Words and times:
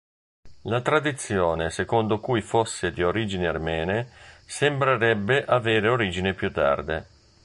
La 0.63 0.81
tradizione 0.81 1.69
secondo 1.69 2.19
cui 2.19 2.41
fosse 2.41 2.91
di 2.91 3.03
origini 3.03 3.45
armene 3.45 4.09
sembrerebbe 4.47 5.45
avere 5.45 5.89
origini 5.89 6.33
più 6.33 6.51
tarde. 6.51 7.07